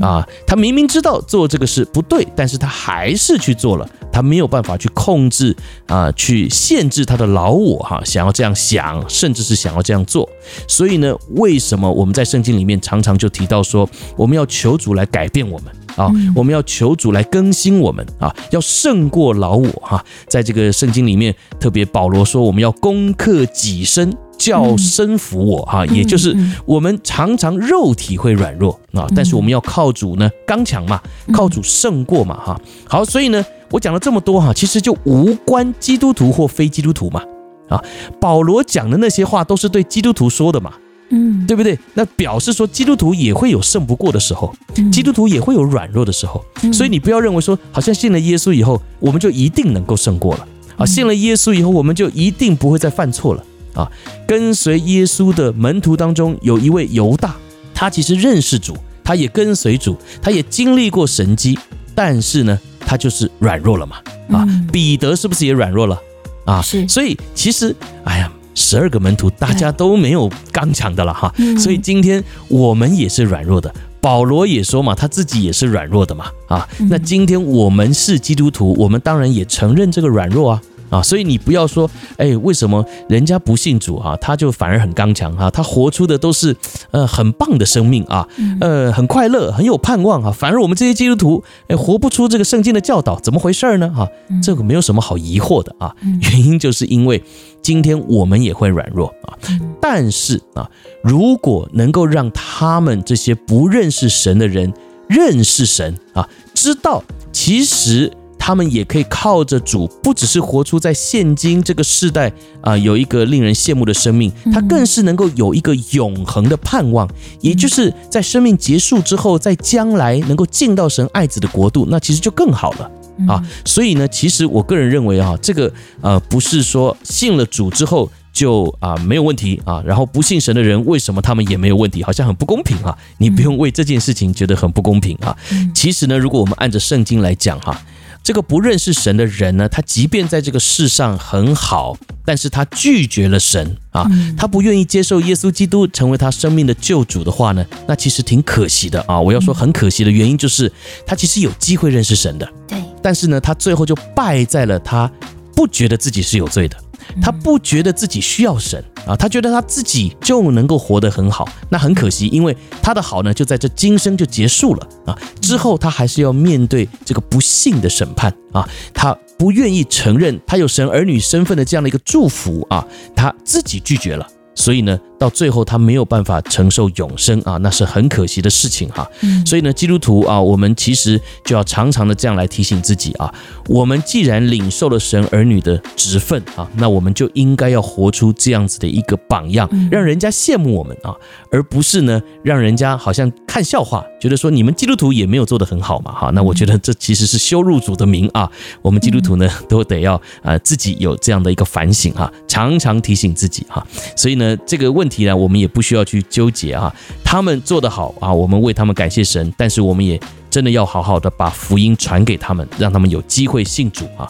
[0.01, 3.89] 啊，他明明知道做这个事不对，但是他还是去做了。
[4.11, 10.27] 他没有办法去控制啊，去限制他的老我哈，想要这样想，甚至是想要这样做。
[10.67, 20.03] 所以呢，为什么我们在圣经里面常常就提到说，我们要求主来改变我们啊，我们要求主来更新我们啊，要胜过老我哈。
[20.27, 24.13] 在这个圣经里面，特别保罗说，我们要攻克己身。
[24.39, 30.99] 叫身服我哈，也就是我们常常肉体会软弱啊，但是我们要靠主呢刚强嘛，
[31.33, 32.59] 靠主胜过嘛哈。
[32.87, 37.21] 好，所以呢，我讲了这么多哈，其实就无关基督徒或非基督徒嘛
[37.67, 37.83] 啊。
[38.19, 40.71] 保罗讲的那些话都是对基督徒说的嘛，
[41.09, 41.77] 嗯，对不对？
[41.93, 44.55] 那表示说基督徒也会有胜不过的时候，
[44.89, 50.47] 基督徒也会有软弱的时候，所以你不要认为说好像信了耶稣以后我们就一定能够胜过了
[50.77, 53.43] 啊，信了耶稣以后我们就一定不会再犯错了。
[53.79, 53.91] 啊，
[54.27, 57.35] 跟随耶稣的门徒当中有一位犹大，
[57.73, 61.57] 他其实认识主，他也跟随主，他也经历过神迹，
[61.95, 63.95] 但是呢，他就是软弱了嘛。
[64.31, 65.97] 啊，彼得是不是也软弱了？
[66.45, 66.87] 啊，是。
[66.87, 71.33] 所以其实，哎呀，十二个门徒大家都没有刚强的了哈。
[71.57, 73.73] 所以今天我们也是软弱的。
[74.01, 76.25] 保罗也说嘛，他自己也是软弱的嘛。
[76.47, 80.61] 啊，那今天我们是基督徒，我们当然也承认这个软弱啊。
[80.89, 86.55] 啊，所以你不要说，哎，为什么人家不信主啊，他就反而很刚强哈，他活出的都是
[86.91, 88.27] 呃很棒的生命啊，
[88.59, 93.89] 呃很快乐，很有盼望啊，反而我们这些基督徒，哎，活不出这个圣经的教导，怎么回事呢？
[93.89, 94.07] 哈，
[94.41, 97.23] 这个没有什么好疑惑的啊，原因就是因为
[97.61, 99.37] 今天我们也会软弱啊，
[99.81, 100.69] 但是啊，
[101.03, 104.73] 如果能够让他们这些不认识神的人
[105.07, 108.11] 认识神啊，知道其实。
[108.49, 117.07] 他们也可以靠着主，不只是活出在现今这个世代啊，有一个令人羡慕的生命，他更是能够有一个永恒的盼望，
[117.41, 122.91] 也就是在生命结束之后，在将来能够进到神爱子的国度，那其实就更好了
[123.27, 123.39] 啊。
[123.63, 132.01] 所以呢，其实我个人认为啊，这个呃，不是说信了主之后就啊没有问题啊，然后不信神的人为什么他们也没有问题？
[132.01, 132.97] 好像很不公平啊。
[133.19, 135.37] 你不用为这件事情觉得很不公平啊。
[135.75, 137.79] 其实呢，如果我们按着圣经来讲哈。
[138.23, 144.05] 这个不认识神的人呢，他即便在这个世上很好，但是他拒绝了神啊，
[144.37, 149.19] 他不愿意接受耶稣基督成为他生命的救主的话呢，那其实挺可惜的啊。
[149.19, 150.71] 我要说很可惜的原因就是，
[151.07, 155.11] 他其实有机会认识神的，对，但是呢，他最后就败在了他
[155.55, 156.77] 不觉得自己是有罪的
[157.21, 161.47] 他不觉得自己需要神啊，他觉得他自己就能够活得很好。
[161.69, 165.17] 那很可惜，因为他的好呢，就在这今生就结束了啊。
[165.41, 168.67] 之后他还是要面对这个不幸的审判啊。
[168.93, 174.27] 他不愿意承认他有神儿女身份的这样的一个祝福啊，他自己拒绝了。
[174.55, 179.07] 所以呢，到最后他没有办法承受永生啊，那是很可惜的事情哈。
[179.45, 183.31] 所以呢，基督徒啊，我们其实就要常常的这样来提醒自己啊，
[183.67, 191.13] 我们既然领受了神儿女的职分啊，那我们就应该要活出这样子的一个榜样，让人家羡慕我们啊，
[191.51, 196.29] 而不是呢，让人家好像看笑话，觉得说你们基督徒也没有做得很好嘛哈。
[196.33, 198.49] 那我觉得这其实是羞辱主的名啊。
[198.81, 203.85] 我们基督徒呢， 都得要啊自己有这样的一个反省哈，常常提醒自己哈。
[204.15, 204.55] 所以呢。
[204.65, 206.93] 这个问题呢，我们也不需要去纠结啊。
[207.23, 209.51] 他们做得好啊，我们为他们感谢神。
[209.57, 214.27] 但是我们也真的要好好的把福音传给他们，让他们有机会信主啊。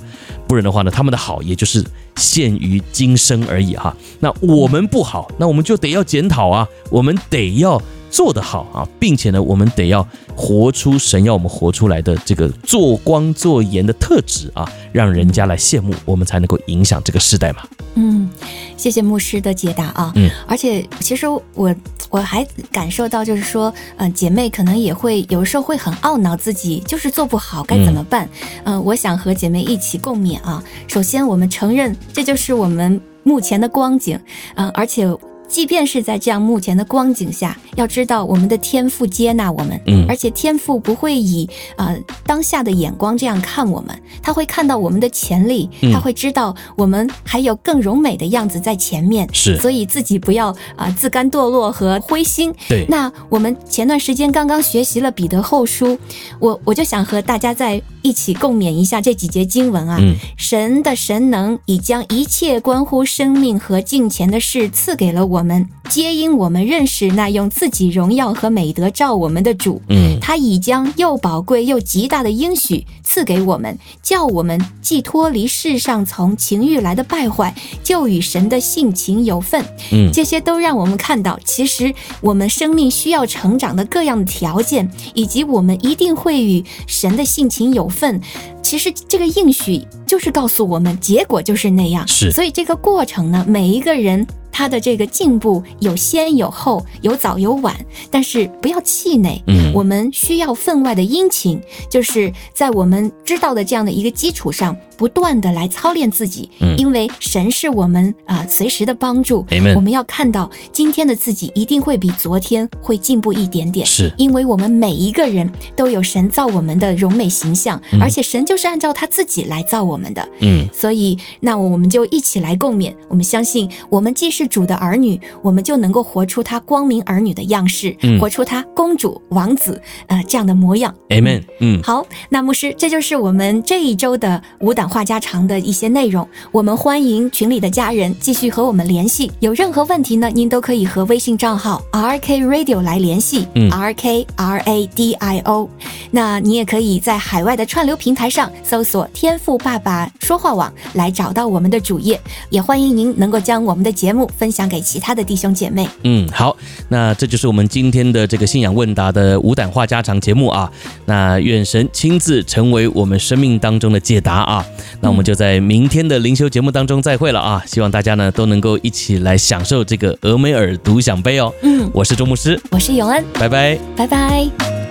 [0.48, 3.96] 不然的话呢，他们的好也就是限于今生而已哈。
[4.20, 7.82] 那我们不好，那我们就得要检讨啊，我们得要。
[8.10, 10.05] 做得好啊，并且呢，我们得要
[10.36, 17.68] 活出神要我们活出来的这个做光做盐的特质啊，让人家来羡慕，我们才能够影响这个时代嘛。
[17.95, 18.30] 嗯，
[18.78, 20.12] 谢谢牧师的解答啊。
[20.16, 21.76] 嗯，而且其实我
[22.10, 28.28] 我还感受到，就是说，嗯、呃，姐妹可能也会有时候会很懊恼自己就是做不好，该怎么办？
[28.64, 30.64] 嗯、呃，我想和姐妹一起共勉啊。
[30.88, 34.20] 首先，我们承认这就是我们目前的光景，
[34.55, 35.07] 嗯、呃，而且。
[35.50, 52.54] 即便是在这样目前的光景下，要知道我们的天赋接纳我们，嗯，而且天赋不会以呃当下的眼光这样看我们，他会看到我们的潜力，他会知道我们还有更柔美的样子在前面，是，所以自己不要啊、呃、自甘堕落和灰心。
[52.68, 55.97] 对，那我们前段时间刚刚学习了彼得后书，
[56.39, 65.39] 我我就想和大家在一起共勉一下这几节经文啊，嗯，神的神能已将一切关乎生命和敬虔的事赐给了我。
[65.40, 65.79] 我们。
[65.90, 79.66] 皆因我们认识那用自己荣耀和美德照我们的主，嗯，他已将又宝贵又极大的应许赐给我们，叫我们既脱离世上从情欲来的败坏，就与神的性情有份。
[79.92, 88.22] 嗯，这些都让我们看到，其实我们生命需要成长的各样的条件，以及我们一定会与神的性情有份。
[88.62, 92.08] 其实这个应许就是告诉我们，结果就是那样。
[92.08, 94.28] 是，所以这个过程呢，每一个人。
[94.52, 97.76] 他的这个进步有先有后，有早有晚，
[98.12, 99.42] 但是不要气馁。
[99.48, 106.50] 嗯，我们需要分外的殷勤，就是在我们知道的这样的一个基础上，不断的来操练自己。
[106.60, 109.45] 嗯，因为神是我们啊、呃、随时的帮助。
[109.74, 113.86] 我们要看到今天的自己一定会比昨天会进步一点点。
[113.86, 120.28] 是，因为我们每一个人都有神造我们的荣美形象，嗯，而且神就是按照他自己来造我们的。
[120.41, 122.93] 嗯，所以那我们就一起来共勉。
[123.08, 130.93] 我们相信，我们既是主的儿女，我们就能够活出他光明儿女的样式，嗯、活出他公主王子呃这样的模样。
[131.08, 131.43] Amen。
[131.62, 136.28] 嗯，好，那牧师，这就是我们这一周的无胆话家常的一些内容。
[136.52, 143.48] 我们欢迎群里的家人继续和我们联系，有任何问题呢，您都可以和微信账号 RK Radio 来联系。
[143.70, 145.70] R A D I O。
[146.12, 152.20] 那你也可以在海外的串流平台上搜索“天赋爸爸说话网”来找到我们的主页。
[152.50, 154.28] 也欢迎您能够将我们的节目。
[154.38, 155.88] 分享给其他的弟兄姐妹。
[156.04, 156.56] 嗯，好，
[156.88, 160.72] 那这就是我们今天的这个信仰问答的无胆话家常节目啊。
[161.06, 164.66] 那愿神亲自成为我们生命当中的解答啊。
[165.02, 167.64] 那我们就在明天的灵修节目当中再会了啊。
[167.66, 171.54] 希望大家呢都能够一起来享受这个俄梅尔独享杯哦。
[171.62, 174.89] 嗯，我是周牧师，我是永恩，拜拜，拜拜。